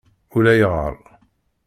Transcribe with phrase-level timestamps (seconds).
[0.35, 0.95] Ulayɣer.